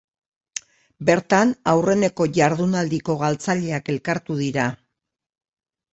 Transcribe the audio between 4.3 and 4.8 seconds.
dira.